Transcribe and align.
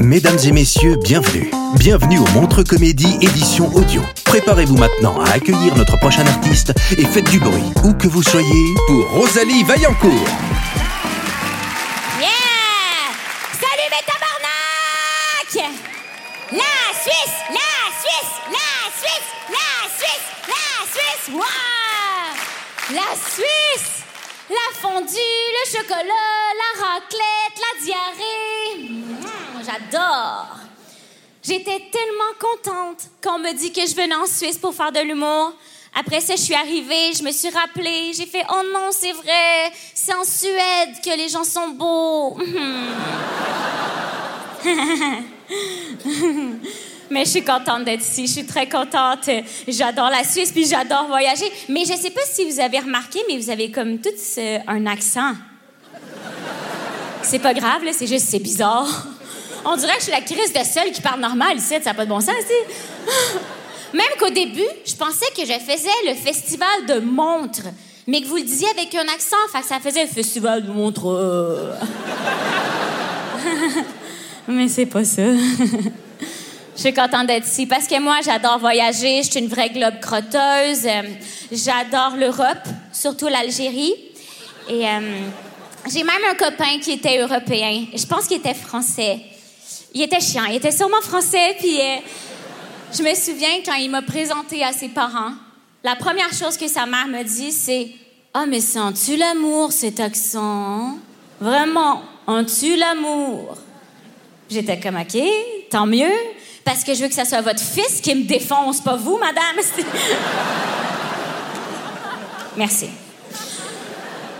Mesdames 0.00 0.38
et 0.46 0.52
messieurs, 0.52 0.96
bienvenue. 0.96 1.50
Bienvenue 1.78 2.18
au 2.18 2.26
Montre 2.28 2.62
Comédie 2.62 3.18
édition 3.20 3.70
audio. 3.76 4.00
Préparez-vous 4.24 4.78
maintenant 4.78 5.20
à 5.20 5.32
accueillir 5.32 5.76
notre 5.76 5.98
prochain 5.98 6.26
artiste 6.26 6.72
et 6.96 7.04
faites 7.04 7.28
du 7.28 7.38
bruit, 7.38 7.70
où 7.84 7.92
que 7.92 8.08
vous 8.08 8.22
soyez, 8.22 8.74
pour 8.86 9.10
Rosalie 9.10 9.62
Vaillancourt. 9.62 10.10
Yeah! 12.18 12.30
Salut 13.52 13.90
mes! 13.90 14.00
La 16.56 16.64
Suisse! 17.02 17.36
La 17.50 17.70
Suisse! 18.00 18.34
La 18.48 18.88
Suisse! 18.96 19.30
La 19.52 19.76
Suisse! 19.98 20.28
La 20.48 20.64
Suisse! 20.94 21.28
La 22.94 23.10
Suisse! 23.34 24.00
La 24.48 24.66
fondue, 24.80 25.14
le 25.14 25.64
chocolat, 25.70 26.54
la 26.58 26.70
raclette, 26.84 27.49
J'adore! 29.70 30.56
J'étais 31.42 31.82
tellement 31.92 32.32
contente 32.38 33.08
qu'on 33.22 33.38
me 33.38 33.52
dit 33.52 33.70
que 33.72 33.82
je 33.86 33.94
venais 33.94 34.14
en 34.14 34.26
Suisse 34.26 34.56
pour 34.58 34.74
faire 34.74 34.90
de 34.90 35.00
l'humour. 35.00 35.52
Après 35.98 36.20
ça, 36.20 36.34
je 36.34 36.40
suis 36.40 36.54
arrivée, 36.54 37.12
je 37.16 37.22
me 37.22 37.30
suis 37.30 37.50
rappelée, 37.50 38.12
j'ai 38.14 38.26
fait 38.26 38.42
Oh 38.50 38.62
non, 38.72 38.88
c'est 38.90 39.12
vrai, 39.12 39.70
c'est 39.94 40.14
en 40.14 40.24
Suède 40.24 40.96
que 41.04 41.16
les 41.16 41.28
gens 41.28 41.44
sont 41.44 41.68
beaux. 41.68 42.36
Mais 47.10 47.24
je 47.24 47.30
suis 47.30 47.44
contente 47.44 47.84
d'être 47.84 48.02
ici, 48.02 48.26
je 48.26 48.32
suis 48.32 48.46
très 48.46 48.68
contente. 48.68 49.30
J'adore 49.68 50.10
la 50.10 50.24
Suisse, 50.24 50.50
puis 50.52 50.66
j'adore 50.66 51.06
voyager. 51.06 51.50
Mais 51.68 51.84
je 51.84 51.94
sais 51.94 52.10
pas 52.10 52.24
si 52.24 52.44
vous 52.48 52.58
avez 52.60 52.80
remarqué, 52.80 53.20
mais 53.28 53.36
vous 53.36 53.50
avez 53.50 53.70
comme 53.70 53.98
euh, 54.38 54.58
un 54.66 54.86
accent. 54.86 55.34
C'est 57.22 57.40
pas 57.40 57.54
grave, 57.54 57.82
c'est 57.92 58.06
juste, 58.06 58.28
c'est 58.28 58.38
bizarre. 58.38 59.06
On 59.64 59.76
dirait 59.76 59.94
que 59.94 59.98
je 59.98 60.04
suis 60.04 60.12
la 60.12 60.20
crise 60.20 60.52
de 60.52 60.64
seule 60.64 60.90
qui 60.92 61.00
parle 61.00 61.20
normal 61.20 61.56
ici, 61.56 61.68
ça 61.68 61.80
n'a 61.80 61.94
pas 61.94 62.04
de 62.04 62.10
bon 62.10 62.20
sens. 62.20 62.34
Même 63.92 64.06
qu'au 64.18 64.30
début, 64.30 64.62
je 64.86 64.94
pensais 64.94 65.26
que 65.36 65.42
je 65.42 65.52
faisais 65.52 65.88
le 66.06 66.14
festival 66.14 66.86
de 66.88 67.00
montres, 67.00 67.66
mais 68.06 68.20
que 68.20 68.26
vous 68.26 68.36
le 68.36 68.42
disiez 68.42 68.68
avec 68.68 68.94
un 68.94 69.08
accent, 69.12 69.36
fait 69.52 69.60
que 69.60 69.66
ça 69.66 69.80
faisait 69.80 70.04
le 70.04 70.10
festival 70.10 70.64
de 70.64 70.70
montres. 70.70 71.76
mais 74.48 74.68
c'est 74.68 74.86
pas 74.86 75.04
ça. 75.04 75.22
Je 76.76 76.86
suis 76.86 76.94
contente 76.94 77.26
d'être 77.26 77.46
ici 77.46 77.66
parce 77.66 77.86
que 77.86 78.00
moi, 78.00 78.20
j'adore 78.24 78.58
voyager. 78.58 79.22
Je 79.22 79.30
suis 79.30 79.40
une 79.40 79.48
vraie 79.48 79.68
globe 79.68 80.00
crotteuse. 80.00 80.86
Euh, 80.86 81.02
j'adore 81.52 82.16
l'Europe, 82.16 82.66
surtout 82.90 83.26
l'Algérie. 83.26 83.92
Et 84.66 84.86
euh, 84.86 85.20
j'ai 85.92 86.02
même 86.02 86.22
un 86.30 86.34
copain 86.34 86.78
qui 86.80 86.92
était 86.92 87.18
européen. 87.18 87.84
Je 87.94 88.06
pense 88.06 88.26
qu'il 88.26 88.38
était 88.38 88.54
français. 88.54 89.20
Il 89.94 90.02
était 90.02 90.20
chiant. 90.20 90.44
Il 90.44 90.56
était 90.56 90.72
sûrement 90.72 91.00
français. 91.00 91.56
Puis 91.58 91.80
euh, 91.80 91.96
je 92.92 93.02
me 93.02 93.14
souviens 93.14 93.60
quand 93.64 93.74
il 93.74 93.90
m'a 93.90 94.02
présenté 94.02 94.64
à 94.64 94.72
ses 94.72 94.88
parents, 94.88 95.32
la 95.82 95.96
première 95.96 96.32
chose 96.32 96.56
que 96.56 96.68
sa 96.68 96.86
mère 96.86 97.06
me 97.08 97.22
dit, 97.22 97.52
c'est 97.52 97.90
Ah, 98.34 98.44
mais 98.46 98.60
sens-tu 98.60 99.16
l'amour, 99.16 99.72
cet 99.72 100.00
accent 100.00 100.98
Vraiment, 101.40 102.02
en-tu 102.26 102.76
l'amour 102.76 103.56
J'étais 104.50 104.78
comme, 104.78 104.96
OK, 104.96 105.16
tant 105.70 105.86
mieux, 105.86 106.12
parce 106.64 106.84
que 106.84 106.92
je 106.92 107.02
veux 107.02 107.08
que 107.08 107.14
ça 107.14 107.24
soit 107.24 107.40
votre 107.40 107.62
fils 107.62 108.00
qui 108.00 108.14
me 108.14 108.24
défonce, 108.24 108.80
pas 108.80 108.96
vous, 108.96 109.16
madame. 109.16 109.56
Merci. 112.56 112.88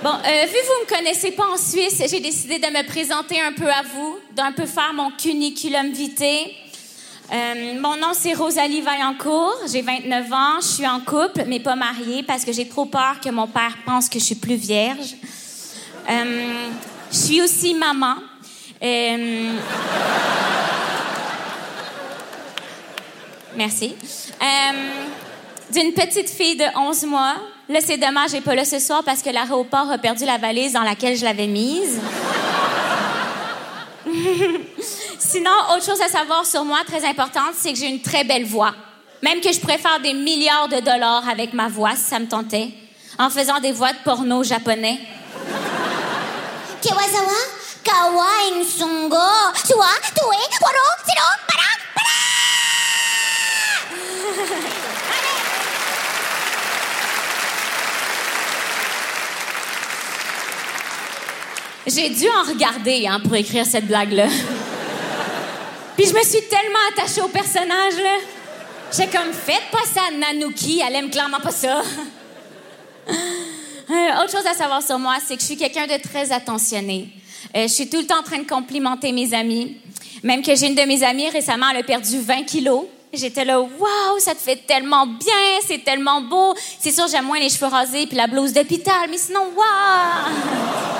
Bon, 0.02 0.08
euh, 0.08 0.46
vu 0.46 0.54
que 0.54 0.66
vous 0.66 0.84
me 0.86 0.96
connaissez 0.96 1.32
pas 1.32 1.44
en 1.52 1.58
Suisse, 1.58 2.02
j'ai 2.10 2.20
décidé 2.20 2.58
de 2.58 2.68
me 2.68 2.86
présenter 2.86 3.38
un 3.38 3.52
peu 3.52 3.68
à 3.68 3.82
vous, 3.82 4.18
d'un 4.32 4.50
peu 4.50 4.64
faire 4.64 4.94
mon 4.94 5.10
cuniculum 5.10 5.92
vitae. 5.92 6.46
Euh, 7.30 7.78
mon 7.78 7.96
nom, 7.98 8.12
c'est 8.14 8.32
Rosalie 8.32 8.80
Vaillancourt. 8.80 9.58
J'ai 9.70 9.82
29 9.82 10.32
ans. 10.32 10.60
Je 10.62 10.66
suis 10.66 10.86
en 10.86 11.00
couple, 11.00 11.44
mais 11.46 11.60
pas 11.60 11.76
mariée 11.76 12.22
parce 12.22 12.46
que 12.46 12.52
j'ai 12.52 12.66
trop 12.66 12.86
peur 12.86 13.20
que 13.22 13.28
mon 13.28 13.46
père 13.46 13.76
pense 13.84 14.08
que 14.08 14.18
je 14.18 14.24
suis 14.24 14.36
plus 14.36 14.54
vierge. 14.54 15.16
Euh, 16.08 16.70
je 17.12 17.16
suis 17.18 17.42
aussi 17.42 17.74
maman. 17.74 18.16
Merci. 23.54 23.96
D'une 25.72 25.92
petite 25.92 26.28
fille 26.28 26.56
de 26.56 26.64
11 26.76 27.04
mois. 27.04 27.36
Là, 27.68 27.78
c'est 27.84 27.96
dommage, 27.96 28.30
j'ai 28.32 28.40
pas 28.40 28.56
là 28.56 28.64
ce 28.64 28.80
soir 28.80 29.02
parce 29.04 29.22
que 29.22 29.30
l'aéroport 29.30 29.88
a 29.90 29.98
perdu 29.98 30.24
la 30.24 30.36
valise 30.36 30.72
dans 30.72 30.82
laquelle 30.82 31.16
je 31.16 31.24
l'avais 31.24 31.46
mise. 31.46 32.00
Sinon, 35.18 35.52
autre 35.72 35.84
chose 35.84 36.00
à 36.00 36.08
savoir 36.08 36.44
sur 36.44 36.64
moi, 36.64 36.78
très 36.84 37.04
importante, 37.04 37.52
c'est 37.56 37.72
que 37.72 37.78
j'ai 37.78 37.86
une 37.86 38.02
très 38.02 38.24
belle 38.24 38.44
voix. 38.44 38.74
Même 39.22 39.40
que 39.40 39.52
je 39.52 39.60
pourrais 39.60 39.78
faire 39.78 40.00
des 40.00 40.14
milliards 40.14 40.68
de 40.68 40.80
dollars 40.80 41.28
avec 41.28 41.52
ma 41.52 41.68
voix, 41.68 41.94
si 41.94 42.02
ça 42.02 42.18
me 42.18 42.26
tentait, 42.26 42.70
en 43.18 43.30
faisant 43.30 43.60
des 43.60 43.70
voix 43.70 43.92
de 43.92 43.98
porno 44.02 44.42
japonais. 44.42 44.98
Kewazawa, 46.82 47.38
kawaii 47.84 48.64
sungo, 48.64 49.28
suwa, 49.64 49.86
tue, 50.14 50.40
waro, 50.62 50.86
siro, 51.06 51.28
para, 51.46 51.79
J'ai 61.86 62.10
dû 62.10 62.26
en 62.28 62.48
regarder 62.48 63.06
hein, 63.06 63.20
pour 63.20 63.34
écrire 63.34 63.64
cette 63.64 63.86
blague-là. 63.86 64.26
Puis 65.96 66.06
je 66.06 66.14
me 66.14 66.22
suis 66.22 66.42
tellement 66.42 66.78
attachée 66.92 67.22
au 67.22 67.28
personnage, 67.28 67.94
là. 68.02 68.16
J'ai 68.96 69.06
comme, 69.06 69.32
faites 69.32 69.70
pas 69.70 69.84
ça, 69.84 70.02
Nanuki, 70.16 70.82
elle 70.86 70.96
aime 70.96 71.10
clairement 71.10 71.40
pas 71.40 71.52
ça. 71.52 71.82
Euh, 73.90 74.22
autre 74.22 74.30
chose 74.30 74.46
à 74.46 74.54
savoir 74.54 74.84
sur 74.84 75.00
moi, 75.00 75.16
c'est 75.26 75.34
que 75.34 75.40
je 75.40 75.46
suis 75.46 75.56
quelqu'un 75.56 75.88
de 75.88 76.00
très 76.00 76.30
attentionné. 76.30 77.08
Euh, 77.56 77.62
je 77.62 77.72
suis 77.72 77.90
tout 77.90 77.98
le 77.98 78.06
temps 78.06 78.20
en 78.20 78.22
train 78.22 78.38
de 78.38 78.46
complimenter 78.46 79.10
mes 79.10 79.34
amis. 79.34 79.78
Même 80.22 80.42
que 80.42 80.54
j'ai 80.54 80.68
une 80.68 80.76
de 80.76 80.82
mes 80.82 81.02
amies 81.02 81.28
récemment, 81.28 81.66
elle 81.72 81.78
a 81.78 81.82
perdu 81.82 82.20
20 82.20 82.44
kilos. 82.44 82.84
J'étais 83.12 83.44
là, 83.44 83.60
waouh, 83.60 84.20
ça 84.20 84.36
te 84.36 84.40
fait 84.40 84.64
tellement 84.64 85.08
bien, 85.08 85.58
c'est 85.66 85.82
tellement 85.82 86.20
beau. 86.20 86.54
C'est 86.78 86.92
sûr, 86.92 87.08
j'aime 87.08 87.24
moins 87.24 87.40
les 87.40 87.48
cheveux 87.48 87.66
rasés 87.66 88.06
puis 88.06 88.16
la 88.16 88.28
blouse 88.28 88.52
d'hôpital, 88.52 89.08
mais 89.10 89.18
sinon, 89.18 89.40
waouh! 89.56 90.99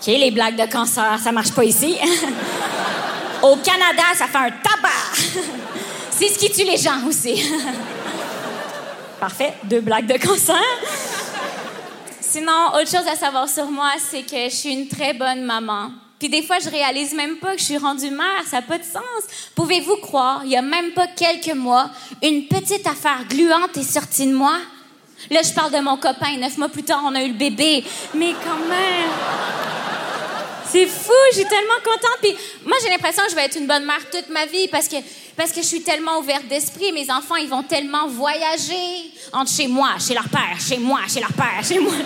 OK, 0.00 0.06
les 0.06 0.30
blagues 0.30 0.56
de 0.56 0.70
cancer, 0.70 1.18
ça 1.22 1.32
marche 1.32 1.52
pas 1.52 1.64
ici. 1.64 1.96
Au 3.42 3.56
Canada, 3.56 4.02
ça 4.14 4.26
fait 4.26 4.38
un 4.38 4.50
tabac. 4.50 5.42
C'est 6.10 6.28
ce 6.28 6.38
qui 6.38 6.50
tue 6.50 6.64
les 6.64 6.76
gens 6.76 7.04
aussi. 7.06 7.42
Parfait, 9.20 9.54
deux 9.64 9.80
blagues 9.80 10.06
de 10.06 10.16
cancer. 10.18 10.62
Sinon, 12.20 12.68
autre 12.74 12.88
chose 12.88 13.06
à 13.10 13.16
savoir 13.16 13.48
sur 13.48 13.68
moi, 13.70 13.92
c'est 13.98 14.22
que 14.22 14.44
je 14.48 14.54
suis 14.54 14.72
une 14.72 14.86
très 14.86 15.14
bonne 15.14 15.42
maman. 15.42 15.90
Puis 16.18 16.28
des 16.28 16.42
fois, 16.42 16.58
je 16.60 16.68
réalise 16.68 17.14
même 17.14 17.36
pas 17.36 17.54
que 17.54 17.58
je 17.58 17.64
suis 17.64 17.78
rendue 17.78 18.10
mère, 18.10 18.44
ça 18.48 18.56
n'a 18.56 18.62
pas 18.62 18.78
de 18.78 18.84
sens. 18.84 19.02
Pouvez-vous 19.54 19.96
croire, 19.96 20.42
il 20.44 20.50
y 20.50 20.56
a 20.56 20.62
même 20.62 20.92
pas 20.92 21.06
quelques 21.06 21.56
mois, 21.56 21.90
une 22.22 22.46
petite 22.46 22.86
affaire 22.86 23.24
gluante 23.28 23.76
est 23.76 23.82
sortie 23.82 24.26
de 24.26 24.34
moi? 24.34 24.58
Là, 25.30 25.40
je 25.42 25.52
parle 25.52 25.72
de 25.72 25.80
mon 25.80 25.96
copain. 25.96 26.36
Neuf 26.38 26.58
mois 26.58 26.68
plus 26.68 26.84
tard, 26.84 27.02
on 27.04 27.14
a 27.14 27.22
eu 27.22 27.28
le 27.28 27.34
bébé. 27.34 27.84
Mais 28.14 28.32
quand 28.44 28.68
même... 28.68 29.57
C'est 30.70 30.86
fou, 30.86 31.12
suis 31.32 31.44
tellement 31.44 31.78
contente. 31.82 32.18
Puis 32.20 32.36
moi, 32.66 32.76
j'ai 32.82 32.90
l'impression 32.90 33.22
que 33.24 33.30
je 33.30 33.34
vais 33.34 33.44
être 33.46 33.56
une 33.56 33.66
bonne 33.66 33.84
mère 33.84 34.10
toute 34.10 34.28
ma 34.28 34.44
vie 34.46 34.68
parce 34.68 34.86
que, 34.88 34.96
parce 35.36 35.50
que 35.50 35.62
je 35.62 35.66
suis 35.66 35.82
tellement 35.82 36.18
ouverte 36.18 36.46
d'esprit. 36.46 36.92
Mes 36.92 37.10
enfants, 37.10 37.36
ils 37.36 37.48
vont 37.48 37.62
tellement 37.62 38.06
voyager 38.08 39.12
entre 39.32 39.50
chez 39.50 39.66
moi, 39.66 39.90
chez 39.98 40.14
leur 40.14 40.28
père, 40.28 40.58
chez 40.60 40.78
moi, 40.78 41.00
chez 41.08 41.20
leur 41.20 41.32
père, 41.32 41.62
chez 41.66 41.78
moi. 41.78 41.92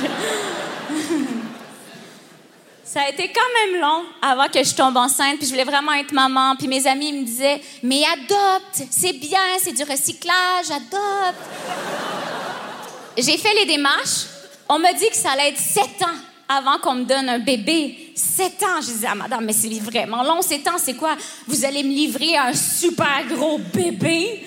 Ça 2.84 3.00
a 3.00 3.08
été 3.08 3.32
quand 3.32 3.40
même 3.72 3.80
long 3.80 4.04
avant 4.20 4.48
que 4.48 4.62
je 4.62 4.74
tombe 4.74 4.98
enceinte, 4.98 5.38
puis 5.38 5.46
je 5.46 5.50
voulais 5.52 5.64
vraiment 5.64 5.94
être 5.94 6.12
maman. 6.12 6.54
Puis 6.56 6.68
mes 6.68 6.86
amis 6.86 7.12
me 7.12 7.24
disaient, 7.24 7.58
mais 7.82 8.02
adopte, 8.04 8.82
c'est 8.90 9.14
bien, 9.14 9.40
c'est 9.60 9.72
du 9.72 9.82
recyclage, 9.82 10.70
adopte. 10.70 11.40
j'ai 13.16 13.38
fait 13.38 13.54
les 13.54 13.64
démarches. 13.64 14.26
On 14.68 14.78
m'a 14.78 14.92
dit 14.92 15.08
que 15.08 15.16
ça 15.16 15.30
allait 15.30 15.48
être 15.48 15.58
sept 15.58 16.02
ans 16.02 16.18
avant 16.48 16.78
qu'on 16.80 16.96
me 16.96 17.04
donne 17.04 17.30
un 17.30 17.38
bébé. 17.38 18.01
Sept 18.14 18.62
ans. 18.62 18.80
Je 18.80 18.86
disais 18.86 19.06
à 19.06 19.14
madame, 19.14 19.44
mais 19.44 19.52
c'est 19.52 19.68
vraiment 19.80 20.22
long, 20.22 20.42
sept 20.42 20.66
ans, 20.68 20.78
c'est 20.78 20.94
quoi? 20.94 21.16
Vous 21.46 21.64
allez 21.64 21.82
me 21.82 21.90
livrer 21.90 22.36
un 22.36 22.54
super 22.54 23.24
gros 23.28 23.58
bébé? 23.58 24.44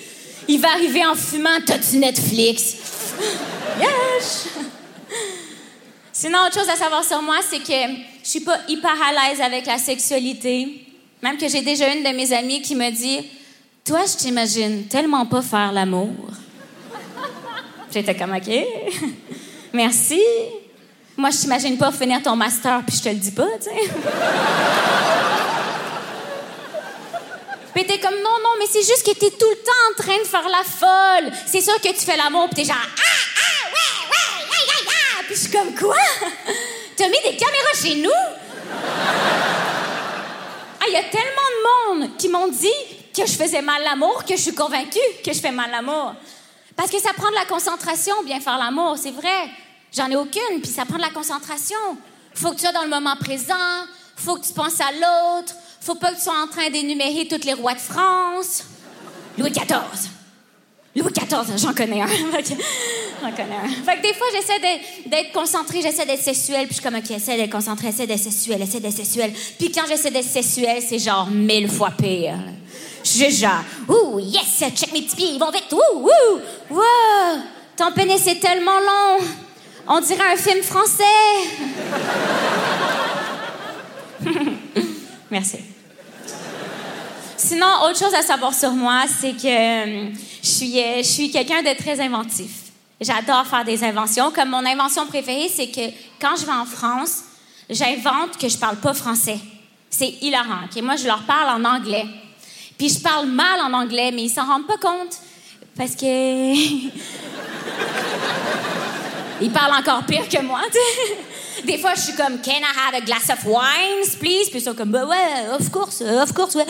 Il 0.48 0.60
va 0.60 0.72
arriver 0.72 1.04
en 1.04 1.14
fumant, 1.14 1.58
t'as-tu 1.64 1.96
Netflix? 1.96 2.76
yes! 3.80 4.48
Sinon, 6.12 6.38
autre 6.46 6.58
chose 6.58 6.68
à 6.68 6.76
savoir 6.76 7.04
sur 7.04 7.20
moi, 7.20 7.36
c'est 7.48 7.58
que 7.58 7.94
je 8.22 8.28
suis 8.28 8.40
pas 8.40 8.58
hyper 8.68 8.94
à 9.02 9.12
l'aise 9.12 9.40
avec 9.40 9.66
la 9.66 9.78
sexualité. 9.78 10.86
Même 11.22 11.36
que 11.36 11.48
j'ai 11.48 11.62
déjà 11.62 11.92
une 11.92 12.02
de 12.02 12.16
mes 12.16 12.32
amies 12.32 12.62
qui 12.62 12.74
me 12.74 12.90
dit 12.90 13.28
Toi, 13.84 14.00
je 14.06 14.16
t'imagine 14.16 14.86
tellement 14.86 15.26
pas 15.26 15.42
faire 15.42 15.72
l'amour. 15.72 16.14
J'étais 17.92 18.14
comme 18.14 18.34
OK. 18.34 18.50
Merci. 19.72 20.20
Moi, 21.16 21.30
je 21.30 21.38
t'imagine 21.38 21.78
pas 21.78 21.90
finir 21.92 22.22
ton 22.22 22.36
master 22.36 22.82
puis 22.86 22.96
je 22.96 23.02
te 23.02 23.08
le 23.08 23.14
dis 23.14 23.30
pas, 23.30 23.46
tu 23.58 23.70
sais. 23.70 23.90
puis 27.74 27.86
t'es 27.86 27.98
comme 27.98 28.16
non, 28.16 28.38
non, 28.42 28.50
mais 28.58 28.66
c'est 28.70 28.82
juste 28.82 29.02
que 29.02 29.12
t'es 29.12 29.30
tout 29.30 29.48
le 29.48 29.56
temps 29.56 29.72
en 29.90 29.94
train 30.02 30.18
de 30.18 30.24
faire 30.24 30.46
la 30.48 30.62
folle. 30.62 31.32
C'est 31.46 31.62
sûr 31.62 31.80
que 31.80 31.88
tu 31.88 32.04
fais 32.04 32.18
l'amour 32.18 32.48
puis 32.50 32.62
t'es 32.62 32.64
genre 32.64 32.76
ah, 32.76 32.88
ah, 32.98 33.68
ouais, 33.68 33.96
ouais, 34.10 34.46
yeah, 34.50 34.60
yeah, 34.66 34.82
yeah. 34.84 35.24
Puis 35.26 35.36
je 35.36 35.40
suis 35.40 35.50
comme 35.50 35.74
quoi? 35.74 35.96
T'as 36.96 37.08
mis 37.08 37.20
des 37.24 37.36
caméras 37.36 37.74
chez 37.82 37.94
nous? 37.94 38.10
Ah, 40.80 40.84
il 40.86 40.92
y 40.92 40.96
a 40.96 41.04
tellement 41.04 41.50
de 41.50 42.02
monde 42.02 42.16
qui 42.18 42.28
m'ont 42.28 42.48
dit 42.48 42.68
que 43.16 43.26
je 43.26 43.32
faisais 43.32 43.62
mal 43.62 43.82
l'amour 43.84 44.22
que 44.24 44.36
je 44.36 44.42
suis 44.42 44.54
convaincue 44.54 44.98
que 45.24 45.32
je 45.32 45.40
fais 45.40 45.50
mal 45.50 45.70
l'amour. 45.70 46.14
Parce 46.76 46.90
que 46.90 47.00
ça 47.00 47.14
prend 47.14 47.30
de 47.30 47.34
la 47.34 47.46
concentration, 47.46 48.22
bien 48.22 48.38
faire 48.38 48.58
l'amour, 48.58 48.98
c'est 48.98 49.12
vrai. 49.12 49.48
J'en 49.96 50.10
ai 50.10 50.16
aucune, 50.16 50.60
puis 50.62 50.70
ça 50.70 50.84
prend 50.84 50.96
de 50.96 51.02
la 51.02 51.10
concentration. 51.10 51.76
Faut 52.34 52.50
que 52.50 52.56
tu 52.56 52.62
sois 52.62 52.72
dans 52.72 52.82
le 52.82 52.90
moment 52.90 53.16
présent, 53.18 53.54
faut 54.16 54.36
que 54.36 54.46
tu 54.46 54.52
penses 54.52 54.80
à 54.80 54.92
l'autre, 54.92 55.54
faut 55.80 55.94
pas 55.94 56.10
que 56.10 56.16
tu 56.16 56.22
sois 56.22 56.38
en 56.38 56.48
train 56.48 56.68
d'énumérer 56.68 57.26
tous 57.26 57.46
les 57.46 57.54
rois 57.54 57.72
de 57.72 57.80
France. 57.80 58.64
Louis 59.38 59.50
XIV. 59.50 60.10
Louis 60.94 61.12
XIV, 61.12 61.56
j'en 61.56 61.72
connais 61.72 62.02
un. 62.02 62.06
j'en 63.22 63.30
connais 63.32 63.56
un. 63.56 63.68
Fait 63.84 63.96
que 63.96 64.02
des 64.02 64.14
fois, 64.14 64.26
j'essaie 64.34 64.60
d'être 65.06 65.32
concentrée, 65.32 65.80
j'essaie 65.80 66.04
d'être 66.04 66.22
sexuelle, 66.22 66.66
puis 66.66 66.76
je 66.76 66.80
suis 66.80 66.82
comme, 66.82 66.96
OK, 66.96 67.10
essaie 67.10 67.36
d'être 67.36 67.52
concentrée, 67.52 67.88
essaie 67.88 68.06
d'être 68.06 68.22
sexuelle, 68.22 68.60
essaie 68.60 68.80
d'être 68.80 68.96
sexuelle. 68.96 69.32
Puis 69.58 69.72
quand 69.72 69.86
j'essaie 69.88 70.10
d'être 70.10 70.28
sexuelle, 70.28 70.82
c'est 70.86 70.98
genre 70.98 71.26
mille 71.30 71.70
fois 71.70 71.90
pire. 71.90 72.38
Je 73.02 73.30
genre, 73.30 73.62
ouh, 73.88 74.18
yes, 74.18 74.58
check 74.74 74.92
mes 74.92 75.02
petits 75.02 75.16
pieds, 75.16 75.30
ils 75.34 75.38
vont 75.38 75.50
vite, 75.50 75.72
ouh, 75.72 76.00
ouh, 76.00 76.40
wow, 76.74 77.40
ton 77.76 77.92
pénis 77.92 78.26
est 78.26 78.40
tellement 78.40 78.80
long. 78.80 79.45
On 79.88 80.00
dirait 80.00 80.32
un 80.32 80.36
film 80.36 80.62
français. 80.62 81.04
Merci. 85.30 85.58
Sinon, 87.36 87.66
autre 87.84 87.98
chose 87.98 88.14
à 88.14 88.22
savoir 88.22 88.52
sur 88.52 88.72
moi, 88.72 89.04
c'est 89.06 89.32
que 89.32 89.46
euh, 89.46 90.08
je 90.42 90.48
suis, 90.48 90.80
euh, 90.80 90.96
je 90.98 91.02
suis 91.08 91.30
quelqu'un 91.30 91.62
de 91.62 91.76
très 91.76 92.00
inventif. 92.00 92.50
J'adore 93.00 93.46
faire 93.46 93.64
des 93.64 93.84
inventions. 93.84 94.32
Comme 94.32 94.48
mon 94.48 94.66
invention 94.66 95.06
préférée, 95.06 95.48
c'est 95.54 95.68
que 95.68 95.92
quand 96.20 96.34
je 96.36 96.46
vais 96.46 96.52
en 96.52 96.64
France, 96.64 97.22
j'invente 97.70 98.36
que 98.40 98.48
je 98.48 98.58
parle 98.58 98.78
pas 98.78 98.94
français. 98.94 99.38
C'est 99.88 100.14
hilarant. 100.20 100.64
Okay? 100.64 100.82
Moi, 100.82 100.96
je 100.96 101.06
leur 101.06 101.22
parle 101.22 101.60
en 101.60 101.64
anglais. 101.64 102.06
Puis 102.76 102.88
je 102.88 103.00
parle 103.00 103.26
mal 103.26 103.60
en 103.60 103.72
anglais, 103.72 104.10
mais 104.12 104.24
ils 104.24 104.30
s'en 104.30 104.46
rendent 104.46 104.66
pas 104.66 104.78
compte. 104.78 105.18
Parce 105.76 105.94
que. 105.94 106.78
ils 109.40 109.50
parlent 109.50 109.78
encore 109.78 110.04
pire 110.04 110.28
que 110.28 110.42
moi, 110.42 110.60
Des 111.64 111.78
fois, 111.78 111.94
je 111.94 112.00
suis 112.00 112.14
comme, 112.14 112.40
Can 112.42 112.52
I 112.52 112.88
have 112.88 112.94
a 112.94 113.00
glass 113.00 113.30
of 113.30 113.44
wine, 113.46 114.06
please? 114.20 114.50
Puis 114.50 114.58
ils 114.58 114.62
sont 114.62 114.74
comme, 114.74 114.90
bah 114.90 115.06
ouais, 115.06 115.48
of 115.58 115.70
course, 115.70 116.02
of 116.02 116.32
course, 116.32 116.54
ouais. 116.54 116.66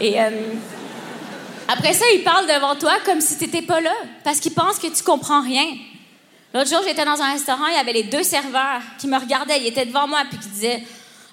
Et 0.00 0.20
euh, 0.20 0.30
après 1.68 1.92
ça, 1.92 2.04
ils 2.14 2.22
parlent 2.22 2.46
devant 2.46 2.74
toi 2.74 2.92
comme 3.04 3.20
si 3.20 3.36
t'étais 3.36 3.62
pas 3.62 3.80
là, 3.80 3.92
parce 4.22 4.40
qu'ils 4.40 4.54
pensent 4.54 4.78
que 4.78 4.86
tu 4.86 5.02
comprends 5.02 5.42
rien. 5.42 5.66
L'autre 6.54 6.70
jour, 6.70 6.80
j'étais 6.86 7.04
dans 7.04 7.20
un 7.20 7.32
restaurant, 7.32 7.66
il 7.66 7.74
y 7.74 7.78
avait 7.78 7.92
les 7.92 8.04
deux 8.04 8.22
serveurs 8.22 8.80
qui 8.98 9.08
me 9.08 9.18
regardaient, 9.18 9.60
ils 9.60 9.66
étaient 9.66 9.86
devant 9.86 10.06
moi, 10.06 10.22
puis 10.28 10.38
qui 10.38 10.48
disaient, 10.48 10.82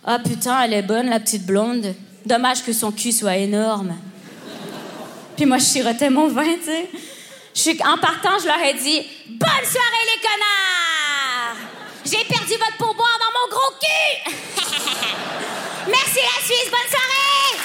ah 0.05 0.19
putain, 0.19 0.63
elle 0.63 0.73
est 0.73 0.81
bonne, 0.81 1.09
la 1.09 1.19
petite 1.19 1.45
blonde. 1.45 1.93
Dommage 2.25 2.63
que 2.63 2.73
son 2.73 2.91
cul 2.91 3.11
soit 3.11 3.37
énorme. 3.37 3.95
Puis 5.35 5.45
moi, 5.45 5.57
je 5.57 5.63
sirotais 5.63 6.09
mon 6.09 6.27
vin, 6.27 6.55
tu 6.55 6.71
sais. 7.53 7.77
En 7.83 7.97
partant, 7.97 8.39
je 8.41 8.47
leur 8.47 8.59
ai 8.59 8.73
dit 8.73 9.01
Bonne 9.29 9.65
soirée! 9.65 10.00
Perdu 12.51 12.63
votre 12.65 12.77
pourboire 12.77 13.17
dans 13.19 13.31
mon 13.39 13.47
gros 13.49 13.71
cul! 13.79 14.13
Merci, 15.87 16.19
la 16.19 16.39
Suisse, 16.43 16.69
bonne 16.69 16.89
soirée! 16.89 17.55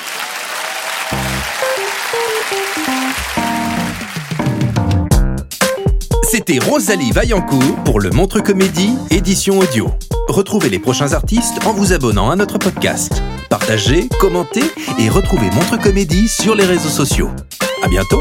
C'était 6.24 6.58
Rosalie 6.58 7.12
Vaillancourt 7.12 7.76
pour 7.84 8.00
le 8.00 8.10
Montre 8.10 8.40
Comédie, 8.40 8.96
édition 9.10 9.58
audio. 9.58 9.90
Retrouvez 10.28 10.68
les 10.68 10.78
prochains 10.78 11.12
artistes 11.14 11.64
en 11.64 11.72
vous 11.72 11.92
abonnant 11.92 12.30
à 12.30 12.36
notre 12.36 12.58
podcast. 12.58 13.22
Partagez, 13.48 14.08
commentez 14.20 14.64
et 14.98 15.08
retrouvez 15.08 15.50
Montre 15.50 15.80
Comédie 15.80 16.28
sur 16.28 16.54
les 16.54 16.64
réseaux 16.64 16.90
sociaux. 16.90 17.30
À 17.82 17.88
bientôt! 17.88 18.20